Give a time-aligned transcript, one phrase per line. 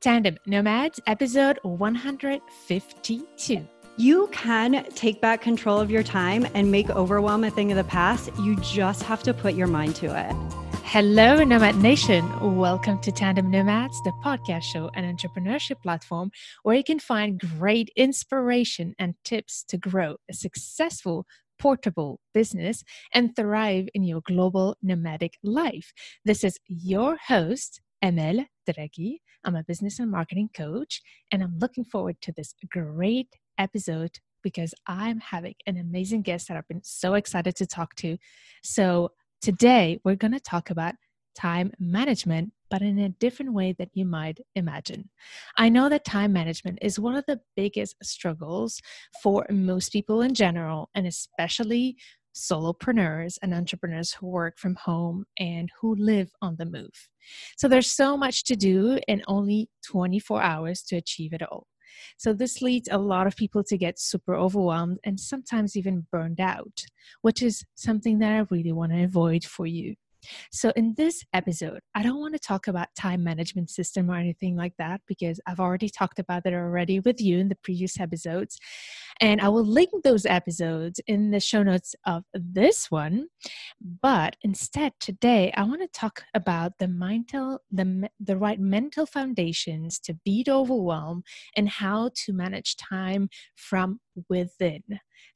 [0.00, 3.68] Tandem Nomads, episode 152.
[3.98, 7.84] You can take back control of your time and make overwhelm a thing of the
[7.84, 8.30] past.
[8.38, 10.34] You just have to put your mind to it.
[10.84, 12.56] Hello, Nomad Nation.
[12.56, 16.30] Welcome to Tandem Nomads, the podcast show and entrepreneurship platform
[16.62, 21.26] where you can find great inspiration and tips to grow a successful
[21.58, 25.92] portable business and thrive in your global nomadic life.
[26.24, 29.18] This is your host, Amel Derragui.
[29.44, 31.02] I'm a business and marketing coach,
[31.32, 36.56] and I'm looking forward to this great episode because I'm having an amazing guest that
[36.56, 38.16] I've been so excited to talk to.
[38.62, 40.94] So, today we're going to talk about
[41.34, 45.08] time management, but in a different way that you might imagine.
[45.56, 48.80] I know that time management is one of the biggest struggles
[49.22, 51.96] for most people in general, and especially
[52.40, 57.08] solopreneurs and entrepreneurs who work from home and who live on the move.
[57.56, 61.66] So there's so much to do in only 24 hours to achieve it all.
[62.16, 66.40] So this leads a lot of people to get super overwhelmed and sometimes even burned
[66.40, 66.84] out,
[67.22, 69.96] which is something that I really want to avoid for you.
[70.50, 74.56] So, in this episode, I don't want to talk about time management system or anything
[74.56, 78.58] like that because I've already talked about it already with you in the previous episodes.
[79.20, 83.28] And I will link those episodes in the show notes of this one.
[83.80, 89.98] But instead, today, I want to talk about the mental, the, the right mental foundations
[90.00, 91.22] to beat overwhelm
[91.56, 94.82] and how to manage time from within.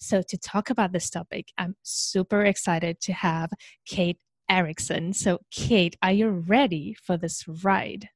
[0.00, 3.50] So, to talk about this topic, I'm super excited to have
[3.86, 5.12] Kate Erickson.
[5.12, 8.08] So, Kate, are you ready for this ride?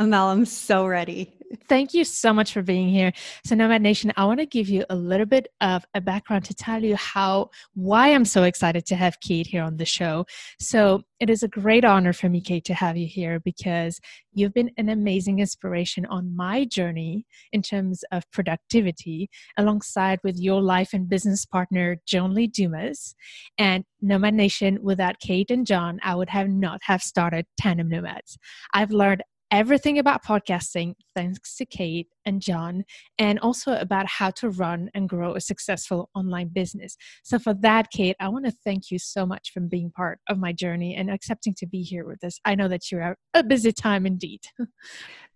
[0.00, 1.30] Amel, I'm so ready.
[1.68, 3.12] Thank you so much for being here.
[3.44, 6.54] So, Nomad Nation, I want to give you a little bit of a background to
[6.54, 10.24] tell you how, why I'm so excited to have Kate here on the show.
[10.58, 14.00] So, it is a great honor for me, Kate, to have you here because
[14.32, 19.28] you've been an amazing inspiration on my journey in terms of productivity,
[19.58, 23.14] alongside with your life and business partner, John Lee Dumas.
[23.58, 28.38] And Nomad Nation, without Kate and John, I would have not have started Tandem Nomads.
[28.72, 32.84] I've learned everything about podcasting thanks to Kate and John,
[33.18, 36.96] and also about how to run and grow a successful online business.
[37.22, 40.38] So, for that, Kate, I want to thank you so much for being part of
[40.38, 42.38] my journey and accepting to be here with us.
[42.44, 44.40] I know that you're a busy time indeed.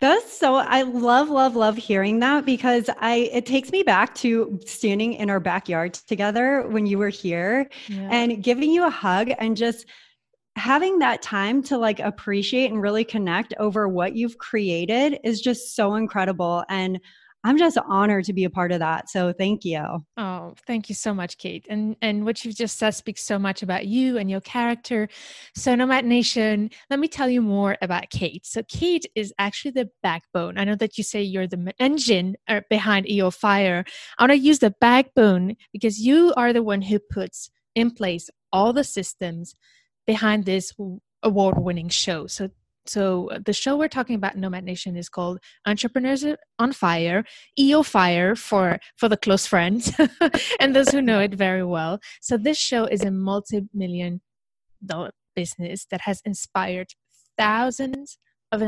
[0.01, 4.61] That's so I love love love hearing that because I it takes me back to
[4.67, 8.09] standing in our backyard together when you were here yeah.
[8.11, 9.87] and giving you a hug and just
[10.57, 15.75] having that time to like appreciate and really connect over what you've created is just
[15.75, 17.01] so incredible and
[17.47, 19.11] I'm just honored to be a part of that.
[19.11, 19.85] So thank you.
[20.17, 21.67] Oh, thank you so much, Kate.
[21.69, 25.11] And and what you've just said speaks so much about you and your character.
[25.55, 28.47] So Nomad Nation, let me tell you more about Kate.
[28.47, 30.57] So Kate is actually the backbone.
[30.57, 33.85] I know that you say you're the engine uh, behind EO Fire.
[34.19, 38.31] I want to use the backbone because you are the one who puts in place
[38.55, 39.55] all the systems
[40.07, 40.73] behind this
[41.23, 42.27] award winning show.
[42.27, 42.51] So
[42.87, 46.25] so uh, the show we're talking about Nomad Nation is called Entrepreneurs
[46.59, 47.25] on Fire,
[47.59, 49.93] EO Fire for for the close friends
[50.61, 51.99] and those who know it very well.
[52.21, 54.21] So this show is a multi-million
[54.85, 56.89] dollar business that has inspired
[57.39, 58.19] thousands
[58.53, 58.63] of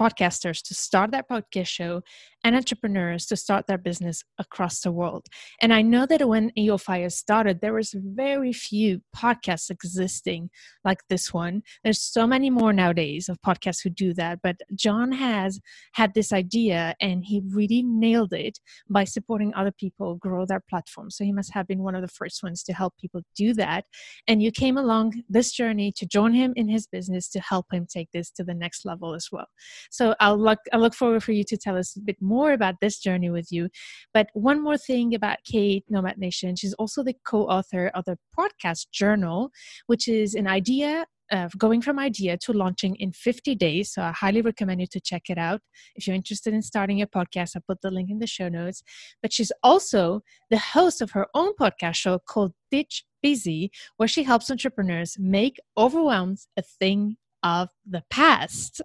[0.00, 2.02] podcasters to start their podcast show
[2.44, 5.26] and entrepreneurs to start their business across the world.
[5.60, 10.50] And I know that when EO Fire started, there was very few podcasts existing
[10.84, 11.62] like this one.
[11.82, 15.60] There's so many more nowadays of podcasts who do that, but John has
[15.94, 21.10] had this idea and he really nailed it by supporting other people grow their platform.
[21.10, 23.84] So he must have been one of the first ones to help people do that.
[24.26, 27.86] And you came along this journey to join him in his business to help him
[27.86, 29.48] take this to the next level as well.
[29.90, 32.76] So I'll look I look forward for you to tell us a bit more about
[32.80, 33.68] this journey with you.
[34.14, 38.90] But one more thing about Kate Nomad Nation, she's also the co-author of the podcast
[38.92, 39.50] journal,
[39.86, 43.92] which is an idea of going from idea to launching in 50 days.
[43.92, 45.60] So I highly recommend you to check it out.
[45.94, 48.82] If you're interested in starting a podcast, I'll put the link in the show notes.
[49.22, 54.22] But she's also the host of her own podcast show called Ditch Busy, where she
[54.22, 58.82] helps entrepreneurs make overwhelmed a thing of the past.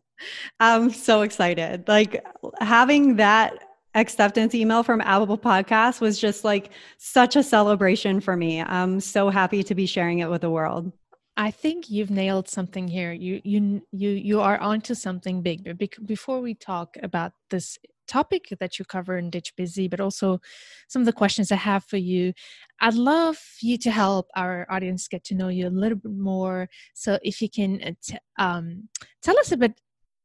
[0.60, 1.88] I'm so excited.
[1.88, 2.26] Like
[2.60, 3.54] having that
[3.96, 8.62] acceptance email from Apple Podcast was just like such a celebration for me.
[8.62, 10.92] I'm so happy to be sharing it with the world.
[11.36, 13.12] I think you've nailed something here.
[13.12, 15.64] You you you you are onto something big.
[15.64, 17.78] But before we talk about this
[18.08, 20.40] topic that you cover in Ditch Busy, but also
[20.88, 22.34] some of the questions I have for you.
[22.82, 26.70] I'd love you to help our audience get to know you a little bit more.
[26.94, 28.90] So, if you can uh, t- um,
[29.22, 29.80] tell us a bit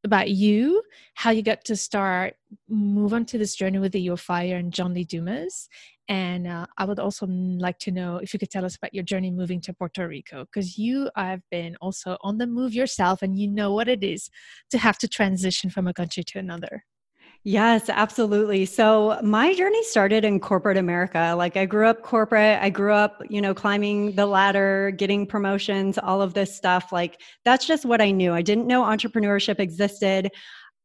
[0.05, 0.83] about you,
[1.15, 2.35] how you got to start
[2.69, 5.69] move on to this journey with the EO Fire and John Lee Dumas.
[6.09, 9.05] And uh, I would also like to know if you could tell us about your
[9.05, 13.39] journey moving to Puerto Rico, because you have been also on the move yourself and
[13.39, 14.31] you know what it is
[14.71, 16.85] to have to transition from a country to another.
[17.45, 18.67] Yes, absolutely.
[18.67, 21.35] So my journey started in corporate America.
[21.37, 25.97] Like I grew up corporate, I grew up, you know, climbing the ladder, getting promotions,
[25.99, 26.93] all of this stuff.
[26.93, 28.33] Like that's just what I knew.
[28.33, 30.31] I didn't know entrepreneurship existed.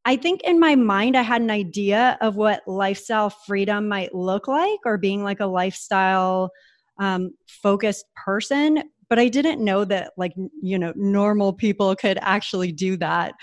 [0.05, 4.47] I think in my mind, I had an idea of what lifestyle freedom might look
[4.47, 6.51] like or being like a lifestyle
[6.99, 8.83] um, focused person
[9.13, 10.33] but I didn't know that like
[10.63, 13.35] you know normal people could actually do that.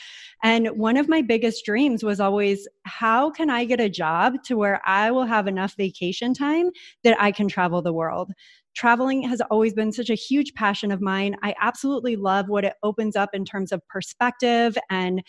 [0.43, 4.57] And one of my biggest dreams was always how can I get a job to
[4.57, 6.71] where I will have enough vacation time
[7.05, 8.33] that I can travel the world.
[8.75, 11.37] Traveling has always been such a huge passion of mine.
[11.41, 15.23] I absolutely love what it opens up in terms of perspective and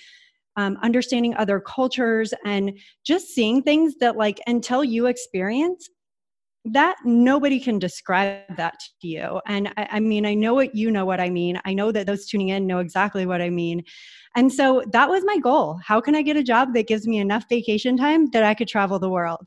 [0.55, 5.87] um, understanding other cultures and just seeing things that like until you experience
[6.65, 9.41] that nobody can describe that to you.
[9.47, 11.59] And I, I, mean, I know what you know what I mean.
[11.65, 13.83] I know that those tuning in know exactly what I mean.
[14.35, 15.79] And so that was my goal.
[15.83, 18.67] How can I get a job that gives me enough vacation time that I could
[18.67, 19.45] travel the world?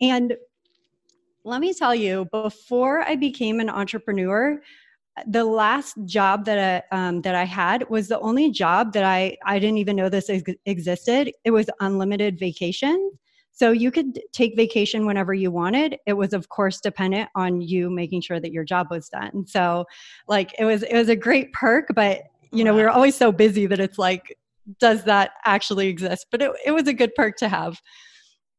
[0.00, 0.34] And
[1.44, 4.60] let me tell you, before I became an entrepreneur,
[5.26, 9.36] the last job that I, um, that I had was the only job that I
[9.44, 11.32] I didn't even know this ex- existed.
[11.44, 13.10] It was unlimited vacation.
[13.52, 15.96] So you could take vacation whenever you wanted.
[16.06, 19.46] It was of course dependent on you making sure that your job was done.
[19.46, 19.84] So
[20.28, 23.30] like it was it was a great perk, but you know, we were always so
[23.30, 24.36] busy that it's like
[24.78, 26.26] does that actually exist?
[26.30, 27.80] But it, it was a good perk to have.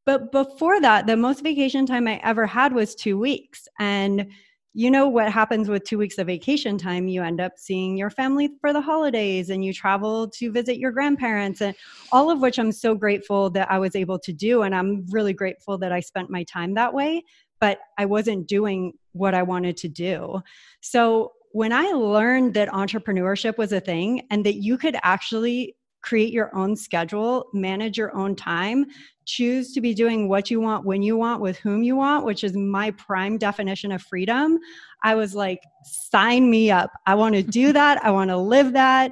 [0.05, 3.67] But before that, the most vacation time I ever had was two weeks.
[3.79, 4.27] And
[4.73, 7.07] you know what happens with two weeks of vacation time?
[7.07, 10.91] You end up seeing your family for the holidays and you travel to visit your
[10.91, 11.75] grandparents and
[12.11, 15.33] all of which i'm so grateful that i was able to do and i'm really
[15.33, 17.21] grateful that i spent my time that way
[17.59, 20.41] but i wasn't doing what i wanted to do.
[20.81, 26.33] So when i learned that entrepreneurship was a thing and that you could actually create
[26.33, 28.85] your own schedule, manage your own time,
[29.25, 32.43] choose to be doing what you want, when you want, with whom you want, which
[32.43, 34.57] is my prime definition of freedom.
[35.03, 36.91] I was like, sign me up.
[37.05, 38.03] I want to do that.
[38.03, 39.11] I want to live that.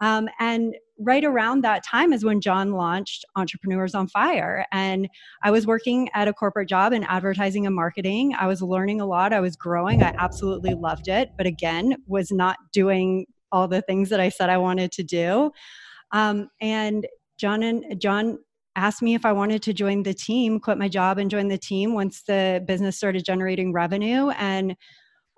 [0.00, 4.64] Um, and right around that time is when John launched Entrepreneurs on Fire.
[4.70, 5.08] And
[5.42, 8.34] I was working at a corporate job in advertising and marketing.
[8.38, 9.32] I was learning a lot.
[9.32, 10.02] I was growing.
[10.02, 11.30] I absolutely loved it.
[11.36, 15.52] But again, was not doing all the things that I said I wanted to do.
[16.14, 17.06] Um, and
[17.36, 18.38] John and John
[18.76, 21.58] asked me if I wanted to join the team, quit my job and join the
[21.58, 24.30] team once the business started generating revenue.
[24.30, 24.76] And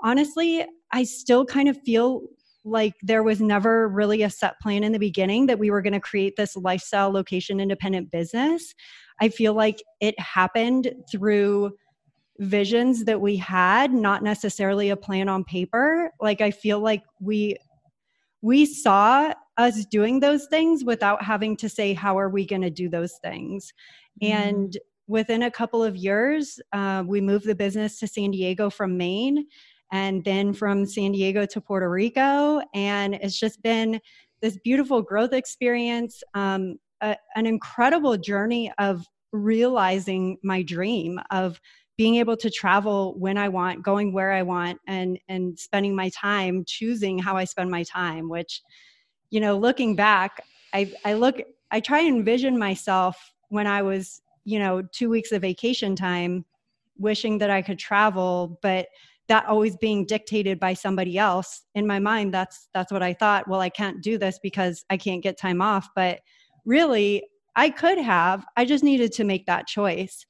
[0.03, 2.23] honestly, I still kind of feel
[2.65, 5.93] like there was never really a set plan in the beginning that we were going
[5.93, 8.75] to create this lifestyle location independent business.
[9.21, 11.73] I feel like it happened through
[12.39, 16.11] visions that we had, not necessarily a plan on paper.
[16.21, 17.57] Like I feel like we
[18.43, 22.71] we saw us doing those things without having to say how are we going to
[22.71, 23.73] do those things
[24.23, 24.31] mm.
[24.31, 24.77] and
[25.07, 29.47] within a couple of years uh, we moved the business to san diego from maine
[29.93, 34.01] and then from san diego to puerto rico and it's just been
[34.43, 41.61] this beautiful growth experience um, a, an incredible journey of realizing my dream of
[41.97, 46.11] being able to travel when I want, going where I want, and and spending my
[46.11, 48.29] time choosing how I spend my time.
[48.29, 48.61] Which,
[49.31, 50.43] you know, looking back,
[50.73, 51.41] I I look,
[51.71, 56.45] I try and envision myself when I was, you know, two weeks of vacation time,
[56.99, 58.87] wishing that I could travel, but
[59.29, 63.49] that always being dictated by somebody else in my mind that's that's what i thought
[63.49, 66.21] well i can't do this because i can't get time off but
[66.65, 67.25] really
[67.57, 70.25] i could have i just needed to make that choice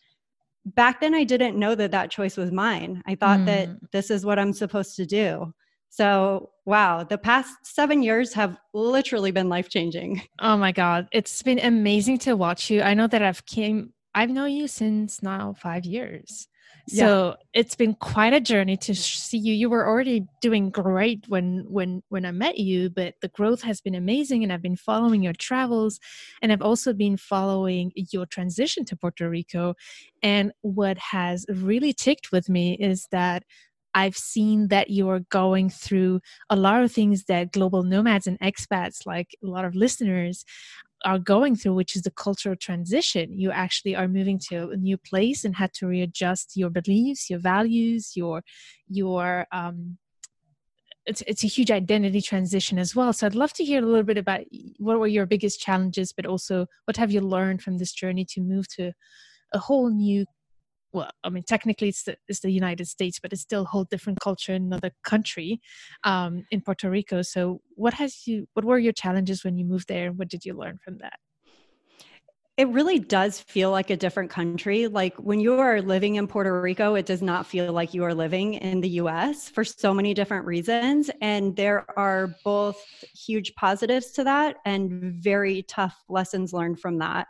[0.75, 3.03] back then I didn't know that that choice was mine.
[3.07, 3.47] I thought mm.
[3.47, 5.55] that this is what I'm supposed to do.
[5.89, 10.23] So, wow, the past seven years have literally been life changing.
[10.41, 11.09] Oh my God.
[11.13, 12.83] It's been amazing to watch you.
[12.83, 16.47] I know that I've came, I've known you since now five years.
[16.89, 17.61] So yeah.
[17.61, 19.53] it's been quite a journey to see you.
[19.53, 23.81] You were already doing great when when when I met you, but the growth has
[23.81, 25.99] been amazing and I've been following your travels
[26.43, 29.75] and I've also been following your transition to Puerto Rico.
[30.23, 33.43] And what has really ticked with me is that
[33.97, 39.07] I've seen that you're going through a lot of things that global nomads and expats,
[39.07, 40.45] like a lot of listeners,
[41.07, 43.39] are going through, which is the cultural transition.
[43.39, 47.39] You actually are moving to a new place and had to readjust your beliefs, your
[47.39, 48.43] values, your
[48.87, 49.97] your um,
[51.07, 53.15] it's it's a huge identity transition as well.
[53.15, 54.41] So I'd love to hear a little bit about
[54.79, 58.43] what were your biggest challenges, but also what have you learned from this journey to
[58.43, 58.93] move to
[59.55, 60.27] a whole new
[60.93, 63.85] well, I mean, technically it's the, it's the United States, but it's still a whole
[63.85, 65.61] different culture in another country,
[66.05, 67.23] um, in Puerto Rico.
[67.23, 68.49] So, what has you?
[68.55, 71.19] What were your challenges when you moved there, and what did you learn from that?
[72.57, 74.87] It really does feel like a different country.
[74.87, 78.15] Like when you are living in Puerto Rico, it does not feel like you are
[78.15, 81.11] living in the US for so many different reasons.
[81.21, 82.83] And there are both
[83.15, 84.91] huge positives to that and
[85.23, 87.27] very tough lessons learned from that.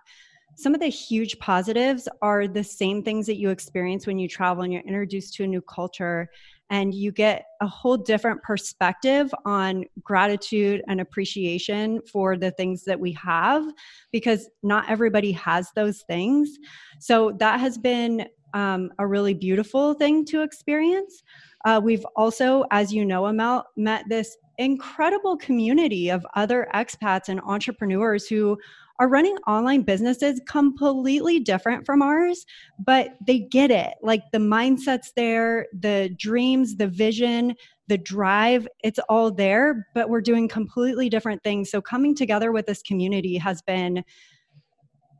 [0.56, 4.64] Some of the huge positives are the same things that you experience when you travel
[4.64, 6.30] and you're introduced to a new culture
[6.70, 12.98] and you get a whole different perspective on gratitude and appreciation for the things that
[12.98, 13.64] we have
[14.12, 16.58] because not everybody has those things.
[16.98, 21.22] So that has been um, a really beautiful thing to experience.
[21.66, 27.40] Uh, we've also, as you know, Amel, met this incredible community of other expats and
[27.42, 28.58] entrepreneurs who
[28.98, 32.46] are running online businesses completely different from ours,
[32.78, 33.94] but they get it.
[34.02, 37.54] Like the mindset's there, the dreams, the vision,
[37.88, 41.70] the drive, it's all there, but we're doing completely different things.
[41.70, 44.04] So coming together with this community has been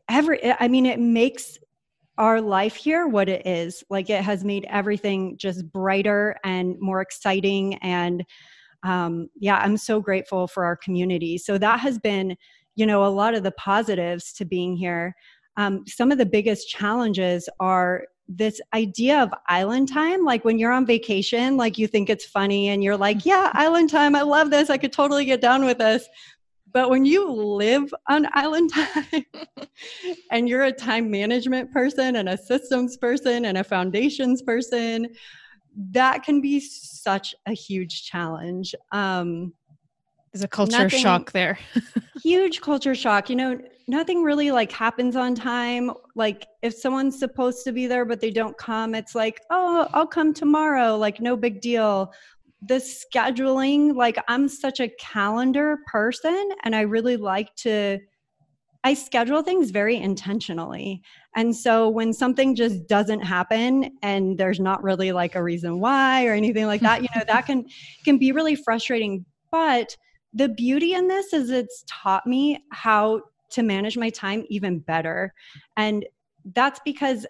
[0.09, 1.59] every I mean it makes
[2.19, 3.85] our life here what it is.
[3.91, 8.25] Like it has made everything just brighter and more exciting and
[8.83, 11.39] um, yeah, I'm so grateful for our community.
[11.39, 12.37] So that has been
[12.77, 15.15] you know a lot of the positives to being here.
[15.57, 20.25] Um, some of the biggest challenges are this idea of island time.
[20.25, 23.91] Like when you're on vacation like you think it's funny and you're like yeah island
[23.91, 24.15] time.
[24.15, 24.71] I love this.
[24.71, 26.07] I could totally get down with this.
[26.73, 29.25] But when you live on island time
[30.31, 35.09] and you're a time management person and a systems person and a foundations person
[35.91, 38.75] that can be such a huge challenge.
[38.93, 39.53] Um,
[40.37, 41.59] there's a culture nothing, shock there.
[42.23, 43.31] huge culture shock.
[43.31, 45.91] You know, nothing really like happens on time.
[46.15, 50.07] Like if someone's supposed to be there but they don't come, it's like, oh, I'll
[50.07, 50.95] come tomorrow.
[50.97, 52.13] Like no big deal.
[52.69, 57.99] The scheduling, like I'm such a calendar person and I really like to
[58.85, 61.03] I schedule things very intentionally.
[61.35, 66.27] And so when something just doesn't happen and there's not really like a reason why
[66.27, 67.65] or anything like that, you know, that can
[68.05, 69.25] can be really frustrating.
[69.51, 69.97] But
[70.37, 75.33] the beauty in this is it's taught me how to manage my time even better.
[75.77, 76.05] And
[76.55, 77.27] that's because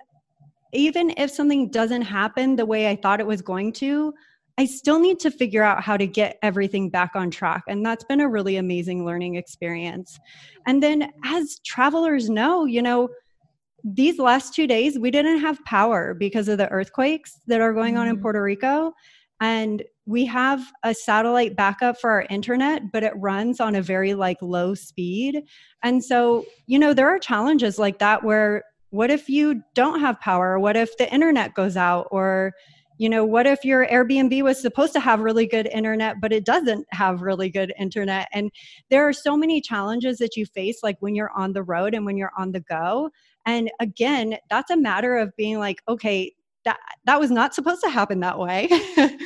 [0.73, 4.13] even if something doesn't happen the way I thought it was going to,
[4.59, 7.63] I still need to figure out how to get everything back on track.
[7.69, 10.19] And that's been a really amazing learning experience.
[10.67, 13.09] And then, as travelers know, you know,
[13.85, 17.97] these last two days, we didn't have power because of the earthquakes that are going
[17.97, 18.23] on in mm-hmm.
[18.23, 18.93] Puerto Rico.
[19.41, 24.15] And we have a satellite backup for our internet but it runs on a very
[24.15, 25.43] like low speed.
[25.83, 30.21] And so you know there are challenges like that where what if you don't have
[30.21, 30.59] power?
[30.59, 32.07] What if the internet goes out?
[32.11, 32.53] Or
[32.99, 36.47] you know what if your airbnb was supposed to have really good internet but it
[36.47, 38.29] doesn't have really good internet?
[38.33, 38.51] And
[38.91, 42.07] there are so many challenges that you face like when you're on the road and
[42.07, 43.11] when you're on the go.
[43.45, 46.33] And again that's a matter of being like okay
[46.67, 48.69] that that was not supposed to happen that way.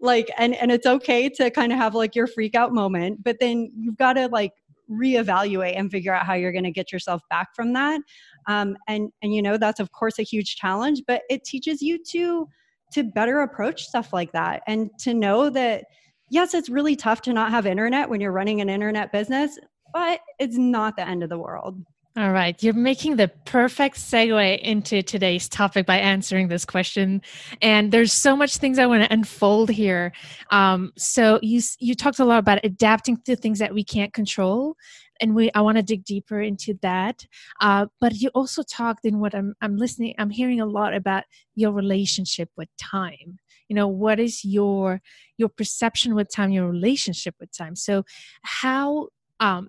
[0.00, 3.38] Like and and it's okay to kind of have like your freak out moment but
[3.40, 4.52] then you've got to like
[4.90, 8.00] reevaluate and figure out how you're going to get yourself back from that.
[8.46, 11.98] Um, and and you know that's of course a huge challenge but it teaches you
[12.10, 12.48] to
[12.92, 15.84] to better approach stuff like that and to know that
[16.30, 19.58] yes it's really tough to not have internet when you're running an internet business
[19.92, 21.76] but it's not the end of the world
[22.16, 27.22] all right, you're making the perfect segue into today's topic by answering this question,
[27.62, 30.12] and there's so much things I want to unfold here.
[30.50, 34.74] Um, so you you talked a lot about adapting to things that we can't control,
[35.20, 37.24] and we I want to dig deeper into that.
[37.60, 41.22] Uh, but you also talked in what I'm I'm listening, I'm hearing a lot about
[41.54, 43.38] your relationship with time.
[43.68, 45.00] You know, what is your
[45.38, 47.76] your perception with time, your relationship with time?
[47.76, 48.02] So
[48.42, 49.68] how um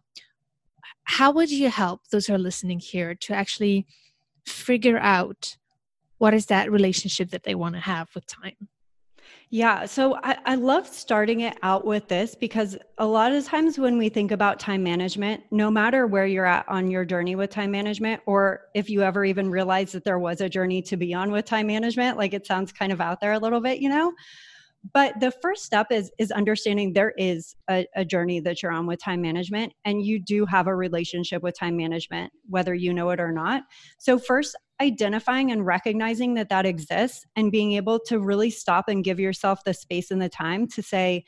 [1.03, 3.86] how would you help those who are listening here to actually
[4.45, 5.57] figure out
[6.17, 8.69] what is that relationship that they want to have with time?
[9.50, 13.77] Yeah, so I, I, love starting it out with this because a lot of times
[13.77, 17.50] when we think about time management, no matter where you're at on your journey with
[17.50, 21.13] time management, or if you ever even realize that there was a journey to be
[21.13, 23.89] on with time management, like it sounds kind of out there a little bit, you
[23.89, 24.13] know,
[24.93, 28.88] but the first step is is understanding there is a, a, journey that you're on
[28.88, 33.09] with time management and you do have a relationship with time management whether you know
[33.11, 33.63] it or not.
[34.00, 39.03] So first identifying and recognizing that that exists and being able to really stop and
[39.03, 41.23] give yourself the space and the time to say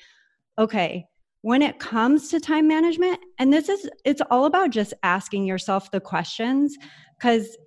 [0.57, 1.05] okay,
[1.41, 5.91] when it comes to time management, and this is, it's all about just asking yourself
[5.91, 6.77] the questions
[7.17, 7.57] because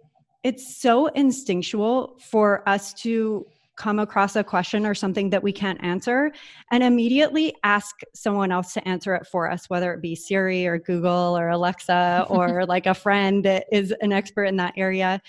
[0.43, 3.45] it's so instinctual for us to
[3.76, 6.33] come across a question or something that we can't answer
[6.71, 10.78] and immediately ask someone else to answer it for us, whether it be Siri or
[10.78, 15.21] Google or Alexa or like a friend that is an expert in that area.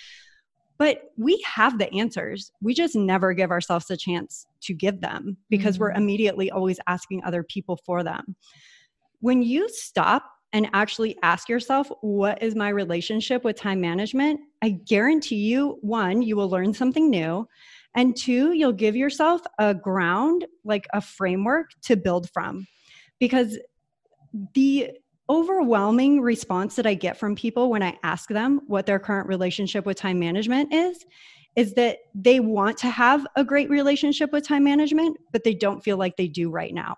[0.77, 2.51] But we have the answers.
[2.61, 5.83] We just never give ourselves a chance to give them because mm-hmm.
[5.83, 8.35] we're immediately always asking other people for them.
[9.19, 10.23] When you stop
[10.53, 14.39] and actually ask yourself, what is my relationship with time management?
[14.61, 17.47] I guarantee you, one, you will learn something new.
[17.97, 22.67] And two, you'll give yourself a ground, like a framework to build from.
[23.19, 23.57] Because
[24.53, 24.91] the
[25.29, 29.85] overwhelming response that I get from people when I ask them what their current relationship
[29.85, 31.05] with time management is
[31.57, 35.83] is that they want to have a great relationship with time management, but they don't
[35.83, 36.95] feel like they do right now.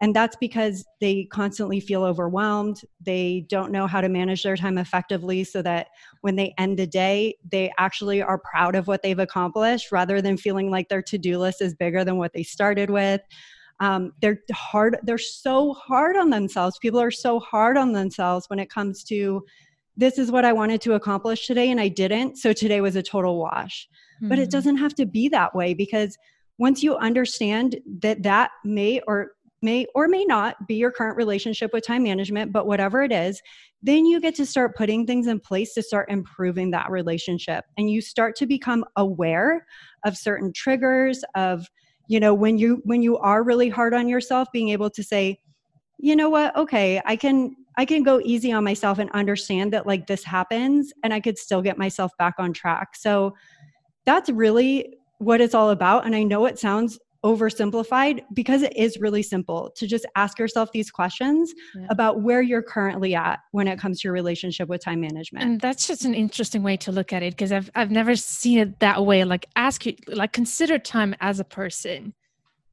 [0.00, 2.80] And that's because they constantly feel overwhelmed.
[3.00, 5.86] They don't know how to manage their time effectively so that
[6.22, 10.36] when they end the day, they actually are proud of what they've accomplished rather than
[10.36, 13.20] feeling like their to do list is bigger than what they started with.
[13.78, 16.78] Um, they're hard, they're so hard on themselves.
[16.78, 19.44] People are so hard on themselves when it comes to
[20.00, 22.38] this is what I wanted to accomplish today and I didn't.
[22.38, 23.86] So today was a total wash.
[24.16, 24.28] Mm-hmm.
[24.28, 24.50] But it hmm.
[24.50, 26.16] doesn't have to be that way because
[26.58, 31.74] once you understand that that may or may or may not be your current relationship
[31.74, 33.42] with time management, but whatever it is,
[33.82, 37.66] then you get to start putting things in place to start improving that relationship.
[37.76, 39.66] And you start to become aware
[40.06, 41.66] of certain triggers of,
[42.08, 45.40] you know, when you when you are really hard on yourself, being able to say,
[45.98, 49.86] you know what, okay, I can I can go easy on myself and understand that
[49.86, 52.96] like this happens and I could still get myself back on track.
[52.96, 53.34] So
[54.04, 56.06] that's really what it's all about.
[56.06, 60.72] And I know it sounds oversimplified because it is really simple to just ask yourself
[60.72, 61.86] these questions yeah.
[61.90, 65.44] about where you're currently at when it comes to your relationship with time management.
[65.44, 68.58] And that's just an interesting way to look at it because I've I've never seen
[68.58, 69.24] it that way.
[69.24, 72.14] Like ask you like consider time as a person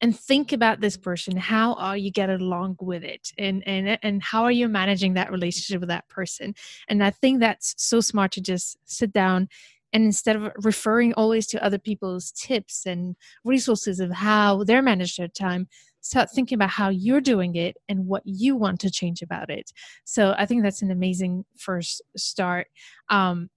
[0.01, 3.31] and think about this person how are you getting along with it?
[3.37, 6.55] And and and how are you managing that relationship with that person?
[6.87, 9.49] And i think that's so smart to just sit down
[9.93, 15.23] and instead of referring always to other people's tips and resources of how they're managing
[15.23, 15.67] their time
[16.01, 19.71] start thinking about how you're doing it and what you want to change about it.
[20.05, 22.67] So i think that's an amazing first start.
[23.09, 23.49] Um,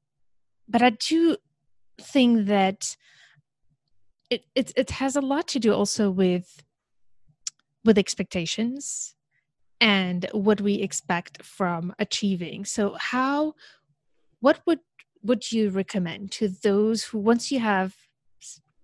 [0.69, 1.37] but i do
[2.01, 2.97] think that
[4.31, 6.63] it, it it has a lot to do also with
[7.85, 9.15] with expectations
[9.81, 12.65] and what we expect from achieving.
[12.65, 13.55] So how
[14.41, 14.81] what would
[15.23, 17.95] would you recommend to those who once you have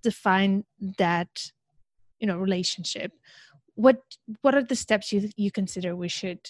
[0.03, 0.65] defined
[0.99, 1.51] that
[2.21, 3.13] you know relationship
[3.75, 4.03] what
[4.43, 6.41] what are the steps you you consider we should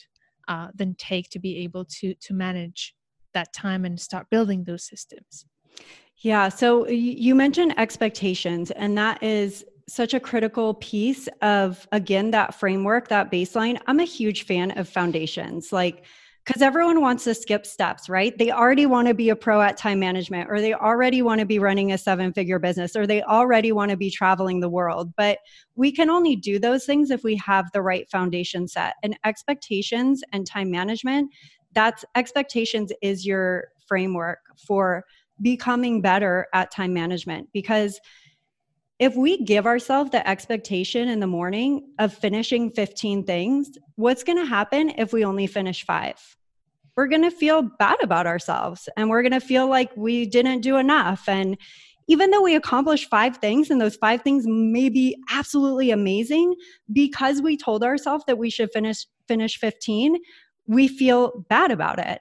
[0.49, 2.95] uh, then take to be able to to manage
[3.35, 5.47] that time and start building those systems
[6.18, 6.48] yeah.
[6.48, 13.09] So you mentioned expectations, and that is such a critical piece of, again, that framework,
[13.09, 13.79] that baseline.
[13.87, 15.72] I'm a huge fan of foundations.
[15.72, 16.05] Like,
[16.44, 18.37] because everyone wants to skip steps, right?
[18.38, 21.46] They already want to be a pro at time management, or they already want to
[21.46, 25.12] be running a seven figure business, or they already want to be traveling the world.
[25.16, 25.38] But
[25.74, 28.94] we can only do those things if we have the right foundation set.
[29.02, 31.33] And expectations and time management,
[31.74, 35.05] that's expectations is your framework for
[35.40, 38.01] becoming better at time management because
[38.99, 44.38] if we give ourselves the expectation in the morning of finishing 15 things, what's going
[44.38, 46.16] to happen if we only finish five?
[46.96, 50.62] We're going to feel bad about ourselves and we're going to feel like we didn't
[50.62, 51.29] do enough.
[51.29, 51.59] And
[52.09, 56.55] even though we accomplished five things and those five things may be absolutely amazing,
[56.90, 60.16] because we told ourselves that we should finish finish 15,
[60.68, 62.20] we feel bad about it.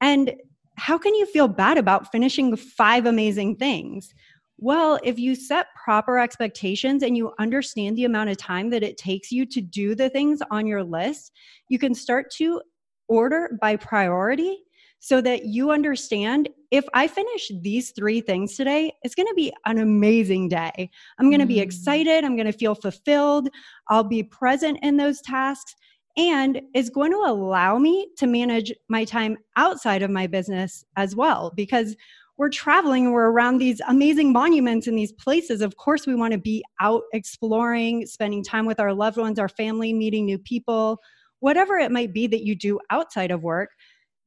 [0.00, 0.34] And
[0.76, 4.14] how can you feel bad about finishing five amazing things?
[4.58, 8.96] Well, if you set proper expectations and you understand the amount of time that it
[8.96, 11.32] takes you to do the things on your list,
[11.68, 12.60] you can start to
[13.08, 14.58] order by priority
[15.00, 19.52] so that you understand if I finish these three things today, it's going to be
[19.66, 20.90] an amazing day.
[21.18, 21.62] I'm going to be mm.
[21.62, 22.24] excited.
[22.24, 23.50] I'm going to feel fulfilled.
[23.90, 25.74] I'll be present in those tasks
[26.16, 31.16] and is going to allow me to manage my time outside of my business as
[31.16, 31.96] well because
[32.36, 35.60] we're traveling and we're around these amazing monuments and these places.
[35.60, 39.48] Of course we want to be out exploring spending time with our loved ones our
[39.48, 41.00] family meeting new people
[41.44, 43.68] whatever it might be that you do outside of work.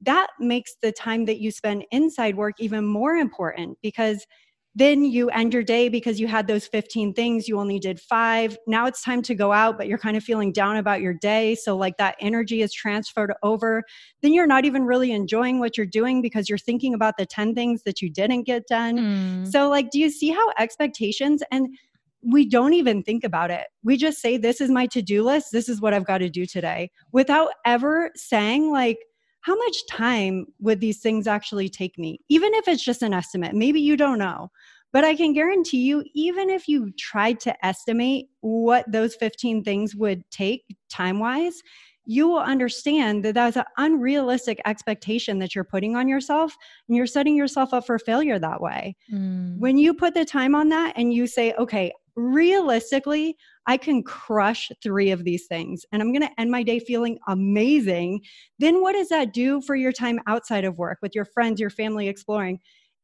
[0.01, 4.23] That makes the time that you spend inside work even more important because
[4.77, 8.57] then you end your day because you had those 15 things you only did five
[8.67, 11.55] now it's time to go out but you're kind of feeling down about your day
[11.55, 13.83] so like that energy is transferred over
[14.21, 17.55] then you're not even really enjoying what you're doing because you're thinking about the 10
[17.55, 19.51] things that you didn't get done mm.
[19.51, 21.67] so like do you see how expectations and
[22.23, 23.67] we don't even think about it.
[23.83, 25.51] We just say, This is my to do list.
[25.51, 28.97] This is what I've got to do today without ever saying, like,
[29.47, 32.19] how much time would these things actually take me?
[32.27, 34.51] Even if it's just an estimate, maybe you don't know.
[34.91, 39.95] But I can guarantee you, even if you tried to estimate what those 15 things
[39.95, 41.61] would take time wise,
[42.03, 46.53] you will understand that that's an unrealistic expectation that you're putting on yourself
[46.89, 48.97] and you're setting yourself up for failure that way.
[49.13, 49.59] Mm.
[49.59, 54.71] When you put the time on that and you say, okay, realistically, I can crush
[54.83, 58.21] three of these things and I'm going to end my day feeling amazing.
[58.59, 61.69] Then what does that do for your time outside of work with your friends, your
[61.69, 62.59] family exploring?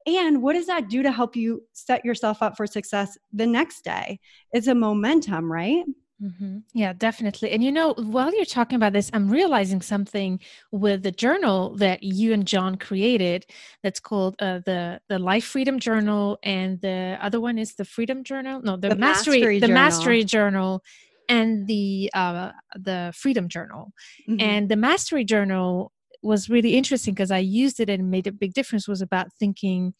[0.05, 3.83] And what does that do to help you set yourself up for success the next
[3.85, 4.19] day?
[4.51, 5.85] It's a momentum, right?
[6.21, 6.59] Mm-hmm.
[6.73, 7.51] Yeah, definitely.
[7.51, 10.39] And you know, while you're talking about this, I'm realizing something
[10.71, 13.45] with the journal that you and John created.
[13.81, 18.23] That's called uh, the the Life Freedom Journal, and the other one is the Freedom
[18.23, 18.61] Journal.
[18.61, 20.83] No, the, the Mastery, Mastery the Mastery Journal,
[21.27, 23.91] and the uh, the Freedom Journal.
[24.29, 24.39] Mm-hmm.
[24.39, 28.53] And the Mastery Journal was really interesting because I used it and made a big
[28.53, 28.87] difference.
[28.87, 29.93] Was about thinking,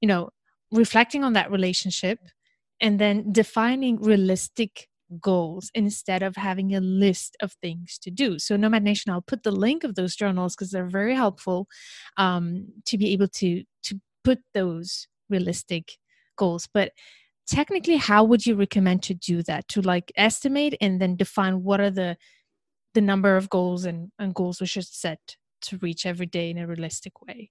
[0.00, 0.30] you know,
[0.72, 2.18] reflecting on that relationship,
[2.80, 4.88] and then defining realistic
[5.20, 8.38] goals instead of having a list of things to do.
[8.38, 11.66] So, Nomad Nation, I'll put the link of those journals because they're very helpful
[12.16, 15.92] um, to be able to to put those realistic
[16.36, 16.68] goals.
[16.72, 16.92] But
[17.46, 19.68] technically, how would you recommend to do that?
[19.68, 22.16] To like estimate and then define what are the
[22.94, 26.58] the number of goals and, and goals we should set to reach every day in
[26.58, 27.50] a realistic way.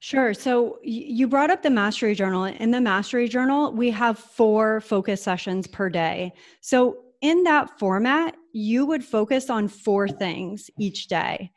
[0.00, 0.34] Sure.
[0.34, 2.44] So you brought up the mastery journal.
[2.44, 6.32] In the mastery journal, we have four focus sessions per day.
[6.60, 11.50] So in that format, you would focus on four things each day.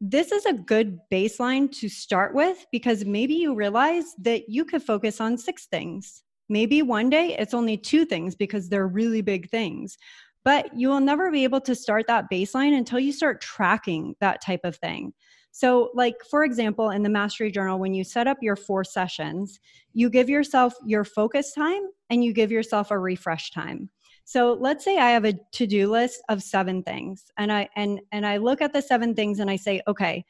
[0.00, 4.82] This is a good baseline to start with because maybe you realize that you could
[4.82, 6.22] focus on six things.
[6.48, 9.96] Maybe one day it's only two things because they're really big things.
[10.44, 14.42] But you will never be able to start that baseline until you start tracking that
[14.42, 15.12] type of thing.
[15.56, 19.58] So, like for example, in the Mastery Journal, when you set up your four sessions,
[19.94, 23.88] you give yourself your focus time and you give yourself a refresh time.
[24.24, 28.26] So let's say I have a to-do list of seven things, and I and and
[28.26, 30.26] I look at the seven things and I say, okay,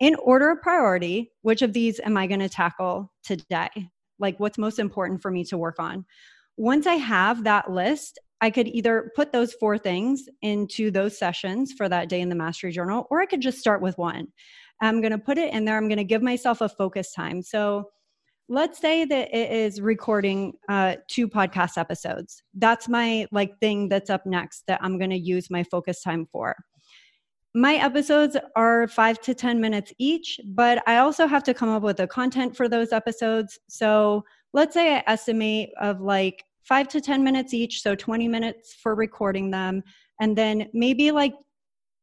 [0.00, 3.68] in order of priority, which of these am I going to tackle today?
[4.18, 6.06] Like, what's most important for me to work on?
[6.56, 11.72] Once I have that list, I could either put those four things into those sessions
[11.72, 14.28] for that day in the Mastery Journal, or I could just start with one.
[14.82, 15.76] I'm going to put it in there.
[15.76, 17.40] I'm going to give myself a focus time.
[17.40, 17.88] So
[18.48, 22.42] let's say that it is recording uh, two podcast episodes.
[22.54, 26.26] That's my like thing that's up next that I'm going to use my focus time
[26.30, 26.56] for.
[27.54, 31.82] My episodes are five to 10 minutes each, but I also have to come up
[31.82, 33.58] with the content for those episodes.
[33.68, 38.74] So let's say I estimate of like five to 10 minutes each, so 20 minutes
[38.74, 39.82] for recording them,
[40.20, 41.34] and then maybe like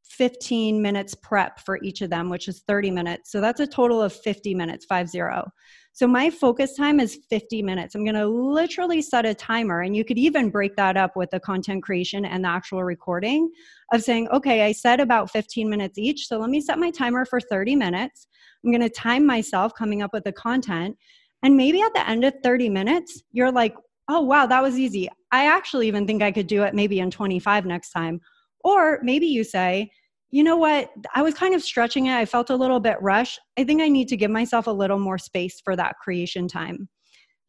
[0.10, 3.32] 15 minutes prep for each of them, which is 30 minutes.
[3.32, 5.50] So that's a total of 50 minutes, five zero.
[5.94, 7.94] So my focus time is 50 minutes.
[7.94, 11.30] I'm going to literally set a timer, and you could even break that up with
[11.30, 13.52] the content creation and the actual recording
[13.94, 16.28] of saying, okay, I said about 15 minutes each.
[16.28, 18.28] So let me set my timer for 30 minutes.
[18.64, 20.98] I'm going to time myself coming up with the content.
[21.44, 23.76] And maybe at the end of 30 minutes, you're like,
[24.10, 25.10] oh, wow, that was easy.
[25.32, 28.20] I actually even think I could do it maybe in 25 next time.
[28.64, 29.92] Or maybe you say,
[30.32, 30.92] you know what?
[31.16, 32.16] I was kind of stretching it.
[32.16, 33.40] I felt a little bit rushed.
[33.58, 36.88] I think I need to give myself a little more space for that creation time.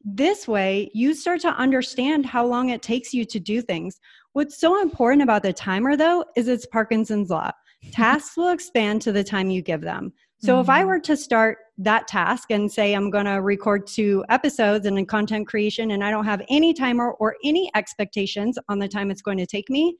[0.02, 4.00] This way, you start to understand how long it takes you to do things.
[4.32, 7.50] What's so important about the timer, though, is it's Parkinson's law.
[7.92, 10.12] Tasks will expand to the time you give them.
[10.42, 10.60] So mm-hmm.
[10.62, 10.88] if I mm-hmm.
[10.88, 15.06] were to start that task and say I'm going to record two episodes and in
[15.06, 19.22] content creation and I don't have any timer or any expectations on the time it's
[19.22, 19.96] going to take me,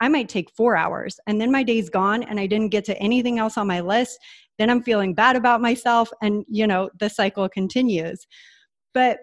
[0.00, 2.98] I might take four hours and then my day's gone and I didn't get to
[2.98, 4.18] anything else on my list.
[4.58, 8.26] Then I'm feeling bad about myself and, you know, the cycle continues.
[8.94, 9.18] But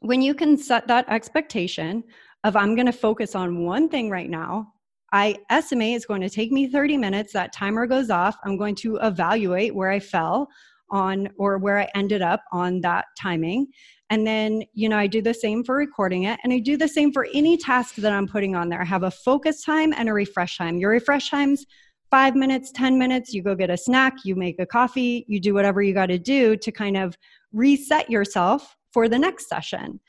[0.00, 2.04] when you can set that expectation
[2.44, 4.72] of I'm going to focus on one thing right now,
[5.12, 7.32] I estimate it's going to take me 30 minutes.
[7.32, 8.36] That timer goes off.
[8.44, 10.48] I'm going to evaluate where I fell
[10.90, 13.66] on or where I ended up on that timing.
[14.10, 16.38] And then, you know, I do the same for recording it.
[16.42, 18.80] And I do the same for any task that I'm putting on there.
[18.80, 20.78] I have a focus time and a refresh time.
[20.78, 21.66] Your refresh time's
[22.10, 23.34] five minutes, 10 minutes.
[23.34, 26.18] You go get a snack, you make a coffee, you do whatever you got to
[26.18, 27.16] do to kind of
[27.52, 30.00] reset yourself for the next session.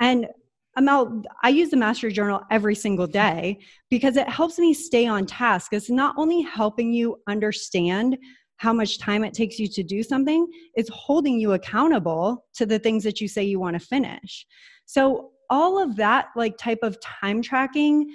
[0.00, 0.28] And
[0.76, 3.58] Amel, I use the master Journal every single day
[3.90, 5.72] because it helps me stay on task.
[5.72, 8.16] It's not only helping you understand
[8.58, 12.78] how much time it takes you to do something, it's holding you accountable to the
[12.78, 14.46] things that you say you want to finish.
[14.84, 18.06] So, all of that, like type of time tracking,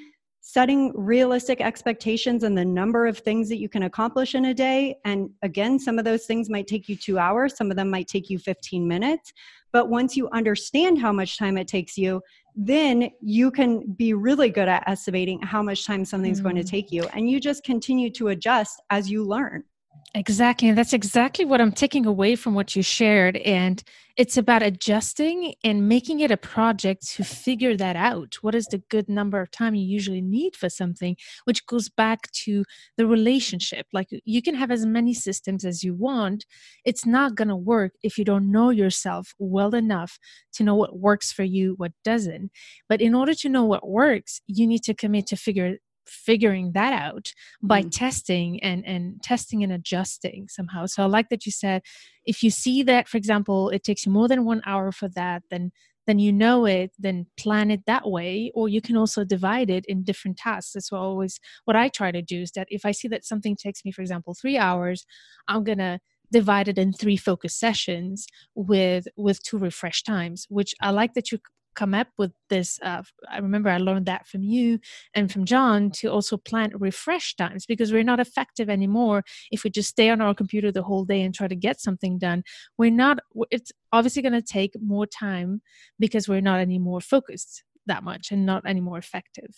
[0.45, 4.95] setting realistic expectations and the number of things that you can accomplish in a day.
[5.03, 8.07] And again, some of those things might take you two hours, some of them might
[8.07, 9.33] take you 15 minutes.
[9.71, 12.21] But once you understand how much time it takes you,
[12.55, 16.43] then you can be really good at estimating how much time something's mm.
[16.43, 16.69] going to mm.
[16.69, 17.03] take you.
[17.13, 19.63] And you just continue to adjust as you learn.
[20.15, 20.67] Exactly.
[20.69, 23.37] And that's exactly what I'm taking away from what you shared.
[23.37, 23.81] And
[24.15, 28.35] it's about adjusting and making it a project to figure that out.
[28.41, 32.29] What is the good number of time you usually need for something, which goes back
[32.43, 32.63] to
[32.95, 33.87] the relationship.
[33.91, 36.45] Like you can have as many systems as you want.
[36.85, 40.19] It's not going to work if you don't know yourself well enough
[40.53, 42.51] to know what works for you, what doesn't.
[42.87, 46.93] But in order to know what works, you need to commit to figure figuring that
[46.93, 47.91] out by mm.
[47.91, 51.81] testing and and testing and adjusting somehow so i like that you said
[52.25, 55.43] if you see that for example it takes you more than one hour for that
[55.49, 55.71] then
[56.05, 59.85] then you know it then plan it that way or you can also divide it
[59.87, 62.91] in different tasks that's what always what i try to do is that if i
[62.91, 65.05] see that something takes me for example three hours
[65.47, 65.99] i'm gonna
[66.31, 71.31] divide it in three focus sessions with with two refresh times which i like that
[71.31, 71.37] you
[71.75, 74.79] come up with this uh, i remember i learned that from you
[75.13, 79.69] and from john to also plan refresh times because we're not effective anymore if we
[79.69, 82.43] just stay on our computer the whole day and try to get something done.
[82.77, 83.19] We're not
[83.51, 85.61] it's obviously going to take more time
[85.99, 89.53] because we're not any more focused that much and not any more effective.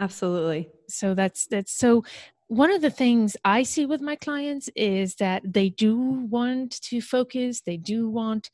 [0.00, 0.68] Absolutely.
[0.88, 2.04] So that's that's so
[2.46, 7.02] one of the things I see with my clients is that they do want to
[7.02, 8.50] focus, they do want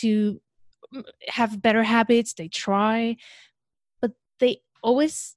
[0.00, 0.40] to
[1.28, 3.16] have better habits they try
[4.00, 5.36] but they always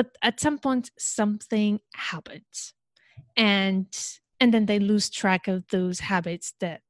[0.00, 2.72] but at some point something happens.
[3.36, 3.86] And
[4.40, 6.80] and then they lose track of those habits that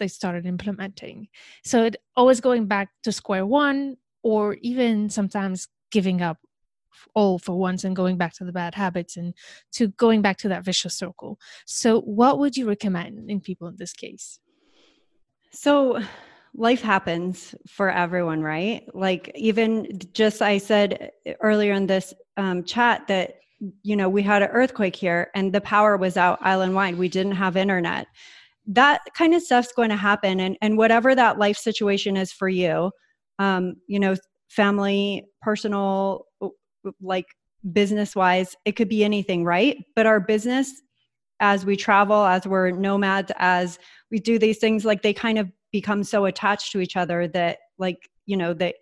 [0.00, 1.28] they started implementing.
[1.64, 6.38] So it always going back to square one or even sometimes giving up
[7.14, 9.34] all for once and going back to the bad habits and
[9.74, 11.38] to going back to that vicious circle.
[11.64, 14.40] So what would you recommend in people in this case?
[15.52, 16.02] So
[16.58, 18.82] life happens for everyone, right?
[18.92, 23.36] Like even just I said earlier in this um, chat that
[23.82, 26.98] you know we had an earthquake here and the power was out island wide.
[26.98, 28.08] We didn't have internet.
[28.66, 32.48] That kind of stuff's going to happen, and and whatever that life situation is for
[32.48, 32.90] you,
[33.38, 34.16] um, you know,
[34.48, 36.26] family, personal,
[37.00, 37.26] like
[37.72, 39.76] business wise, it could be anything, right?
[39.94, 40.72] But our business
[41.40, 43.78] as we travel, as we're nomads, as
[44.10, 47.58] we do these things, like they kind of become so attached to each other that
[47.78, 48.74] like you know that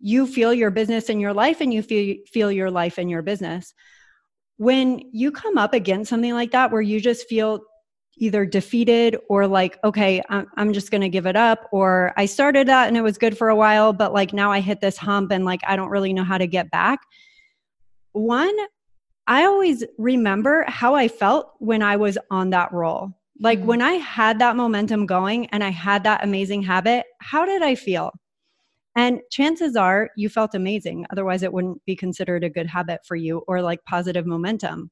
[0.00, 3.22] you feel your business in your life and you feel feel your life in your
[3.22, 3.74] business.
[4.56, 7.60] When you come up against something like that where you just feel
[8.16, 12.68] either defeated or like okay i'm, just going to give it up or i started
[12.68, 15.32] that and it was good for a while but like now i hit this hump
[15.32, 17.00] and like i don't really know how to get back.
[18.12, 18.54] One
[19.26, 23.82] i always remember how i felt when i was on that roll like mm when
[23.82, 28.12] I had that momentum going and I had that amazing habit, how did I feel?
[28.96, 31.06] And chances are you felt amazing.
[31.10, 34.90] Otherwise, it wouldn't be considered a good habit for you or like positive momentum.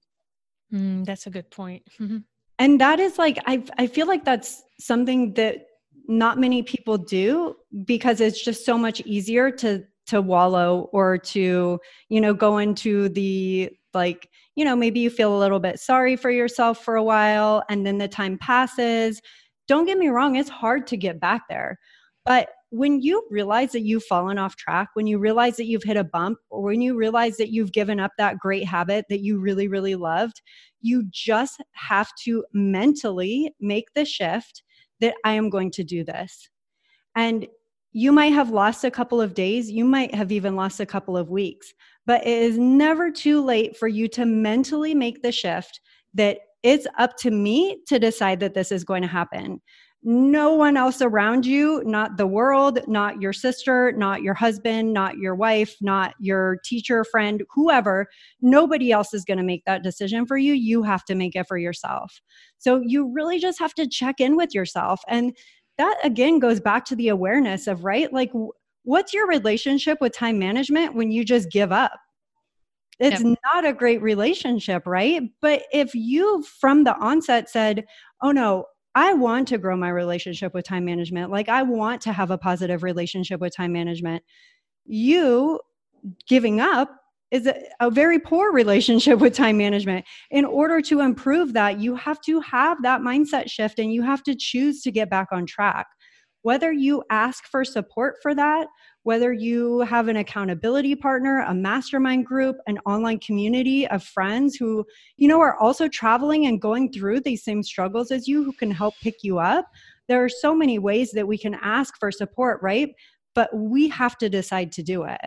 [0.72, 1.82] Mm, that's a good point.
[2.00, 2.18] Mm-hmm.
[2.58, 5.66] And that is like, I, I feel like that's something that
[6.06, 11.80] not many people do because it's just so much easier to to wallow or to
[12.08, 16.16] you know go into the like you know, maybe you feel a little bit sorry
[16.16, 19.20] for yourself for a while and then the time passes.
[19.68, 21.78] Don't get me wrong, it's hard to get back there.
[22.24, 25.96] But when you realize that you've fallen off track, when you realize that you've hit
[25.96, 29.38] a bump, or when you realize that you've given up that great habit that you
[29.38, 30.40] really, really loved,
[30.80, 34.62] you just have to mentally make the shift
[35.00, 36.48] that I am going to do this.
[37.14, 37.46] And
[37.92, 41.16] you might have lost a couple of days, you might have even lost a couple
[41.16, 41.74] of weeks,
[42.06, 45.80] but it is never too late for you to mentally make the shift
[46.14, 49.60] that it's up to me to decide that this is going to happen.
[50.04, 55.18] No one else around you, not the world, not your sister, not your husband, not
[55.18, 58.08] your wife, not your teacher, friend, whoever,
[58.40, 60.54] nobody else is going to make that decision for you.
[60.54, 62.20] You have to make it for yourself.
[62.58, 65.00] So you really just have to check in with yourself.
[65.06, 65.36] And
[65.78, 68.12] that again goes back to the awareness of, right?
[68.12, 68.32] Like,
[68.84, 71.98] what's your relationship with time management when you just give up?
[72.98, 73.38] It's yep.
[73.52, 75.22] not a great relationship, right?
[75.40, 77.84] But if you from the onset said,
[78.22, 81.30] oh no, I want to grow my relationship with time management.
[81.30, 84.22] Like, I want to have a positive relationship with time management.
[84.84, 85.60] You
[86.28, 86.90] giving up
[87.30, 90.04] is a, a, very poor relationship with time management.
[90.30, 94.22] In order to improve that, you have to have that mindset shift and you have
[94.24, 95.86] to choose to get back on track.
[96.42, 98.66] Whether you ask for support for that,
[99.04, 104.84] whether you have an accountability partner, a mastermind group, an online community of friends who,
[105.16, 108.70] you know, are also traveling and going through these same struggles as you who can
[108.70, 109.66] help pick you up.
[110.08, 112.90] There are so many ways that we can ask for support, right?
[113.34, 115.20] But we have to decide to do it.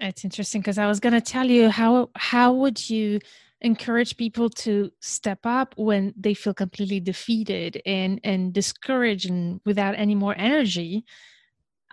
[0.00, 3.20] It's interesting because I was going to tell you how how would you
[3.64, 9.94] encourage people to step up when they feel completely defeated and and discouraged and without
[9.96, 11.04] any more energy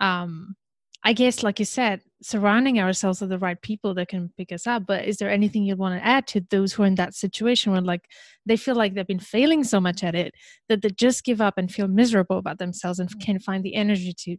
[0.00, 0.56] um
[1.04, 4.68] I guess, like you said, surrounding ourselves with the right people that can pick us
[4.68, 4.84] up.
[4.86, 7.72] But is there anything you'd want to add to those who are in that situation
[7.72, 8.02] where, like,
[8.46, 10.32] they feel like they've been failing so much at it
[10.68, 14.14] that they just give up and feel miserable about themselves and can't find the energy
[14.20, 14.36] to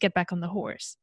[0.00, 0.96] get back on the horse?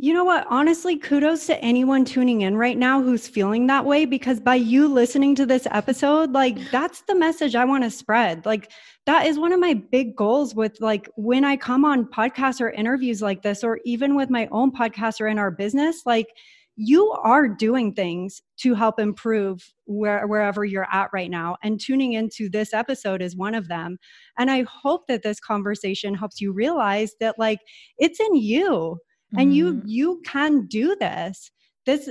[0.00, 0.46] You know what?
[0.48, 4.86] Honestly, kudos to anyone tuning in right now who's feeling that way because by you
[4.86, 8.46] listening to this episode, like that's the message I want to spread.
[8.46, 8.70] Like
[9.06, 12.70] that is one of my big goals with like when I come on podcasts or
[12.70, 16.28] interviews like this or even with my own podcast or in our business, like
[16.76, 21.56] you are doing things to help improve where, wherever you're at right now.
[21.64, 23.98] And tuning into this episode is one of them.
[24.38, 27.58] And I hope that this conversation helps you realize that like
[27.98, 29.00] it's in you
[29.36, 29.88] and you mm-hmm.
[29.88, 31.50] you can do this.
[31.86, 32.10] This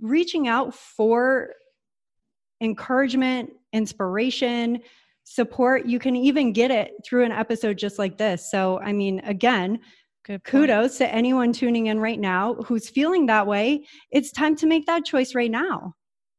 [0.00, 1.50] reaching out for
[2.60, 4.80] encouragement inspiration
[5.24, 8.50] support you can even get it through an episode just like this.
[8.50, 9.80] So i mean again
[10.44, 13.84] kudos to anyone tuning in right now who's feeling that way.
[14.10, 15.94] It's time to make that choice right now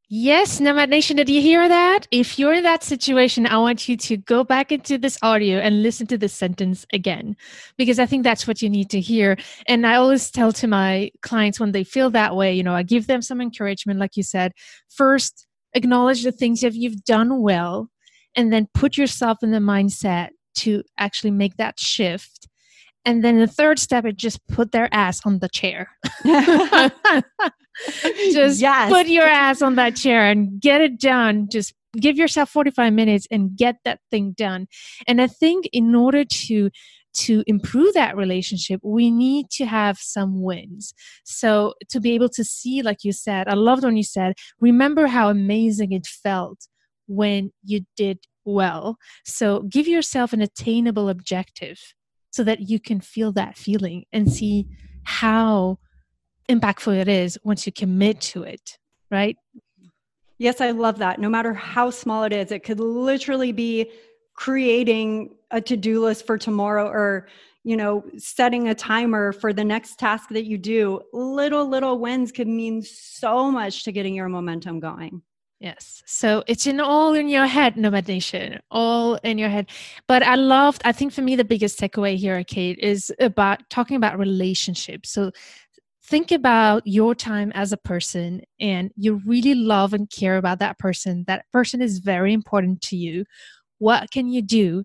[0.07, 2.07] Yes, Nomad Nation, did you hear that?
[2.11, 5.81] If you're in that situation, I want you to go back into this audio and
[5.81, 7.35] listen to this sentence again,
[7.75, 9.35] because I think that's what you need to hear.
[9.67, 12.83] And I always tell to my clients when they feel that way, you know, I
[12.83, 14.51] give them some encouragement, like you said.
[14.89, 17.89] First, acknowledge the things that you've done well,
[18.35, 22.47] and then put yourself in the mindset to actually make that shift
[23.05, 25.89] and then the third step is just put their ass on the chair.
[28.31, 28.89] just yes.
[28.89, 31.47] put your ass on that chair and get it done.
[31.49, 34.67] Just give yourself 45 minutes and get that thing done.
[35.07, 36.69] And I think in order to
[37.15, 40.93] to improve that relationship, we need to have some wins.
[41.23, 45.07] So, to be able to see, like you said, I loved when you said, remember
[45.07, 46.67] how amazing it felt
[47.07, 48.97] when you did well.
[49.23, 51.79] So, give yourself an attainable objective
[52.35, 54.67] so that you can feel that feeling and see
[55.03, 55.79] how
[56.49, 58.77] impactful it is once you commit to it,
[59.09, 59.37] right?
[60.37, 61.17] Yes, I love that.
[61.17, 63.89] No matter how small it is, it could literally be
[64.33, 67.27] creating a to-do list for tomorrow or
[67.63, 72.33] you know setting a timer for the next task that you do little little wins
[72.33, 75.21] could mean so much to getting your momentum going
[75.59, 76.03] Yes.
[76.05, 79.69] So it's in all in your head, Nomad Nation, all in your head.
[80.07, 83.95] But I loved, I think for me, the biggest takeaway here, Kate, is about talking
[83.95, 85.09] about relationships.
[85.11, 85.31] So
[86.03, 90.77] think about your time as a person and you really love and care about that
[90.77, 91.23] person.
[91.27, 93.25] That person is very important to you.
[93.79, 94.83] What can you do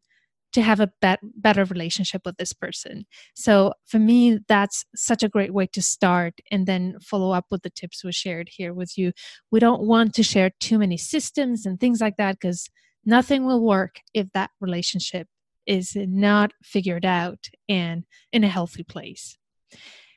[0.53, 3.07] to have a bet- better relationship with this person.
[3.35, 7.63] So for me, that's such a great way to start and then follow up with
[7.63, 9.13] the tips we shared here with you.
[9.51, 12.69] We don't want to share too many systems and things like that because
[13.05, 15.29] nothing will work if that relationship
[15.67, 19.37] is not figured out and in a healthy place.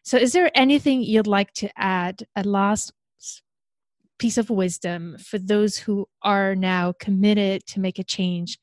[0.03, 2.91] So, is there anything you'd like to add, a last
[4.19, 8.57] piece of wisdom for those who are now committed to make a change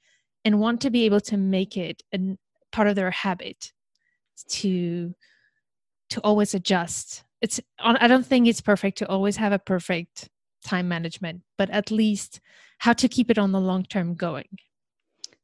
[0.44, 2.36] and want to be able to make it a
[2.72, 3.72] part of their habit
[4.48, 5.14] to
[6.10, 7.24] to always adjust.
[7.40, 10.28] It's i don't think it's perfect to always have a perfect
[10.64, 12.38] time management but at least
[12.78, 14.58] how to keep it on the long term going.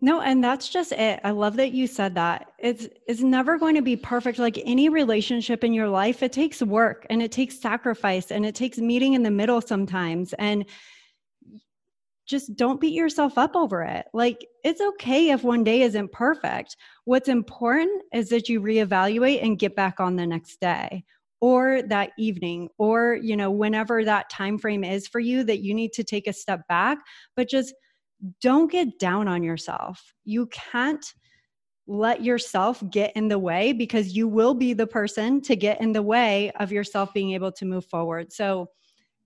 [0.01, 1.21] No and that's just it.
[1.25, 2.53] I love that you said that.
[2.59, 6.23] It's it's never going to be perfect like any relationship in your life.
[6.23, 10.35] It takes work and it takes sacrifice and it takes meeting in the middle sometimes.
[10.35, 10.67] And
[12.27, 14.07] just don't beat yourself up over it.
[14.13, 16.77] Like, it's okay if one day isn't perfect.
[17.05, 21.05] What's important is that you reevaluate and get back on the next day
[21.41, 25.75] or that evening or you know whenever that time frame is for you that you
[25.75, 26.99] need to take a step back
[27.35, 27.75] but just
[28.41, 31.15] don't get down on yourself you can't
[31.87, 35.93] let yourself get in the way because you will be the person to get in
[35.93, 38.67] the way of yourself being able to move forward so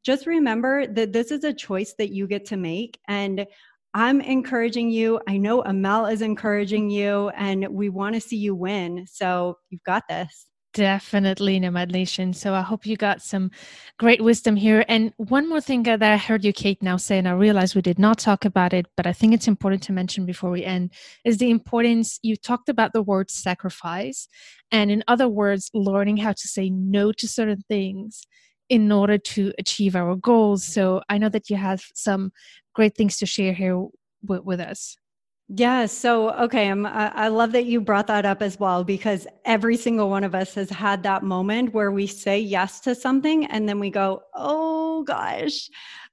[0.05, 2.98] just remember that this is a choice that you get to make.
[3.09, 3.46] And
[3.92, 5.20] I'm encouraging you.
[5.28, 9.07] I know Amel is encouraging you, and we want to see you win.
[9.11, 10.46] So you've got this.
[10.72, 12.32] Definitely, Nomad Nation.
[12.32, 13.51] So I hope you got some
[13.98, 14.84] great wisdom here.
[14.86, 17.82] And one more thing that I heard you, Kate, now say, and I realized we
[17.82, 20.92] did not talk about it, but I think it's important to mention before we end,
[21.24, 24.28] is the importance you talked about the word sacrifice.
[24.70, 28.24] And in other words, learning how to say no to certain things
[28.71, 30.64] in order to achieve our goals.
[30.64, 32.33] So I know that you have some
[32.75, 33.85] great things to share here
[34.23, 34.97] with, with us.
[35.53, 35.87] Yeah.
[35.87, 36.71] So, okay.
[36.71, 40.33] I'm, I love that you brought that up as well because every single one of
[40.33, 44.23] us has had that moment where we say yes to something and then we go,
[44.37, 45.68] oh gosh,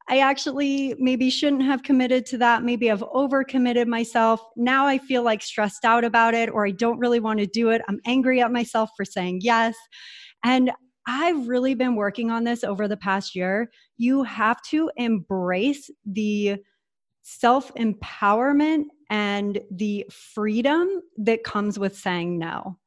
[0.09, 2.63] I actually maybe shouldn't have committed to that.
[2.63, 4.41] Maybe I've overcommitted myself.
[4.55, 7.69] Now I feel like stressed out about it or I don't really want to do
[7.69, 7.83] it.
[7.87, 9.75] I'm angry at myself for saying yes.
[10.43, 10.71] And
[11.07, 13.71] I've really been working on this over the past year.
[13.95, 16.57] You have to embrace the
[17.21, 22.77] self empowerment and the freedom that comes with saying no.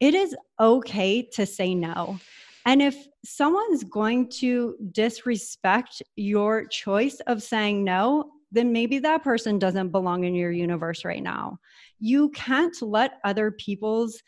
[0.00, 2.18] It is okay to say no.
[2.64, 9.58] And if someone's going to disrespect your choice of saying no, then maybe that person
[9.58, 11.58] doesn't belong in your universe right now.
[11.98, 14.22] You can't let other people's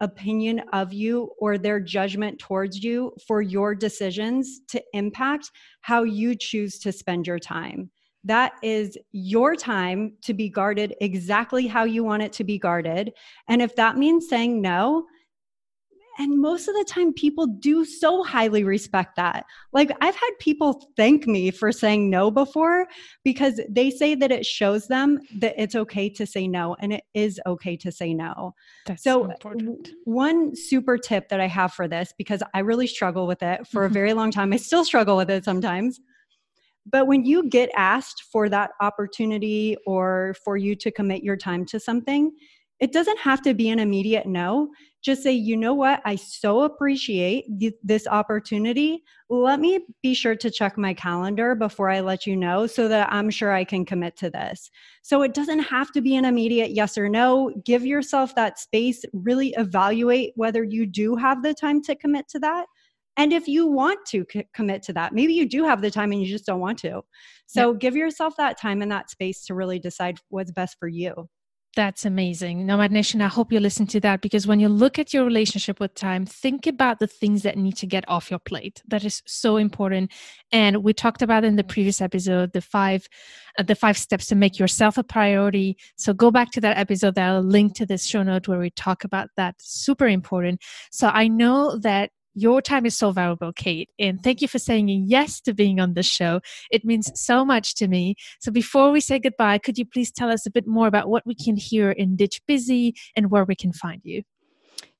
[0.00, 6.34] opinion of you or their judgment towards you for your decisions to impact how you
[6.34, 7.90] choose to spend your time.
[8.24, 13.12] That is your time to be guarded exactly how you want it to be guarded.
[13.48, 15.06] And if that means saying no,
[16.18, 19.46] and most of the time, people do so highly respect that.
[19.72, 22.86] Like, I've had people thank me for saying no before
[23.22, 27.04] because they say that it shows them that it's okay to say no and it
[27.14, 28.54] is okay to say no.
[28.86, 33.28] That's so, so one super tip that I have for this, because I really struggle
[33.28, 33.94] with it for a mm-hmm.
[33.94, 36.00] very long time, I still struggle with it sometimes.
[36.84, 41.64] But when you get asked for that opportunity or for you to commit your time
[41.66, 42.32] to something,
[42.80, 44.70] it doesn't have to be an immediate no.
[45.02, 46.02] Just say, you know what?
[46.04, 49.04] I so appreciate th- this opportunity.
[49.30, 53.12] Let me be sure to check my calendar before I let you know so that
[53.12, 54.70] I'm sure I can commit to this.
[55.02, 57.52] So it doesn't have to be an immediate yes or no.
[57.64, 62.38] Give yourself that space, really evaluate whether you do have the time to commit to
[62.40, 62.66] that.
[63.16, 66.12] And if you want to c- commit to that, maybe you do have the time
[66.12, 67.02] and you just don't want to.
[67.46, 67.80] So yep.
[67.80, 71.28] give yourself that time and that space to really decide what's best for you.
[71.78, 72.66] That's amazing.
[72.66, 75.78] Nomad Nation, I hope you listen to that because when you look at your relationship
[75.78, 78.82] with time, think about the things that need to get off your plate.
[78.88, 80.10] That is so important.
[80.50, 83.06] And we talked about in the previous episode the five
[83.60, 85.76] uh, the five steps to make yourself a priority.
[85.94, 88.70] So go back to that episode that I'll link to this show note where we
[88.70, 89.54] talk about that.
[89.60, 90.60] Super important.
[90.90, 92.10] So I know that
[92.40, 93.90] your time is so valuable, Kate.
[93.98, 96.40] And thank you for saying yes to being on the show.
[96.70, 98.14] It means so much to me.
[98.40, 101.26] So before we say goodbye, could you please tell us a bit more about what
[101.26, 104.22] we can hear in Ditch Busy and where we can find you?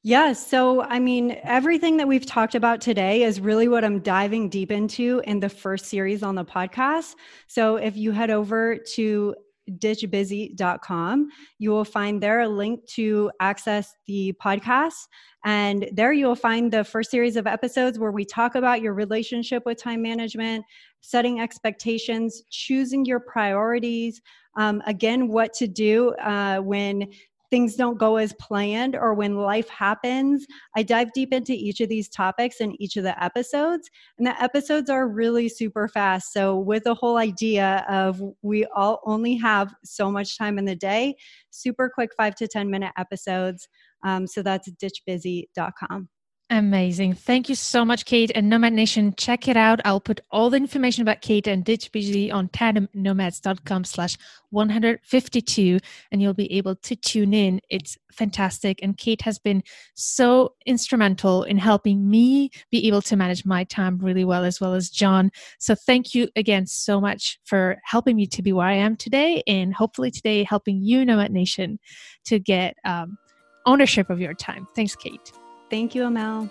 [0.03, 0.47] Yes.
[0.47, 4.71] So, I mean, everything that we've talked about today is really what I'm diving deep
[4.71, 7.17] into in the first series on the podcast.
[7.49, 9.35] So, if you head over to
[9.79, 11.29] ditchbusy.com.
[11.59, 15.07] You will find there a link to access the podcast.
[15.45, 18.95] And there you will find the first series of episodes where we talk about your
[18.95, 20.65] relationship with time management,
[21.01, 24.21] setting expectations, choosing your priorities,
[24.57, 27.09] um, again, what to do uh, when
[27.51, 30.47] things don't go as planned or when life happens.
[30.77, 34.41] I dive deep into each of these topics in each of the episodes, and the
[34.43, 36.33] episodes are really super fast.
[36.33, 40.77] So, with the whole idea of we all only have so much time in the
[40.77, 41.17] day,
[41.51, 43.69] super quick five to 10 minute episodes.
[44.05, 46.09] Um, so, that's ditchbusy.com.
[46.51, 47.13] Amazing.
[47.13, 48.33] Thank you so much, Kate.
[48.35, 49.81] And Nomad Nation, check it out.
[49.85, 54.17] I'll put all the information about Kate and Busy on tandemnomads.com slash
[54.49, 55.79] 152,
[56.11, 57.61] and you'll be able to tune in.
[57.69, 58.81] It's fantastic.
[58.83, 59.63] And Kate has been
[59.95, 64.73] so instrumental in helping me be able to manage my time really well, as well
[64.73, 65.31] as John.
[65.59, 69.43] So thank you again so much for helping me to be where I am today,
[69.47, 71.79] and hopefully today helping you, Nomad Nation,
[72.25, 73.19] to get um,
[73.67, 74.67] ownership of your time.
[74.75, 75.31] Thanks, Kate.
[75.71, 76.49] Thank you, Amel.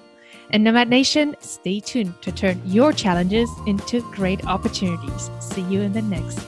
[0.51, 5.29] And Nomad Nation, stay tuned to turn your challenges into great opportunities.
[5.39, 6.39] See you in the next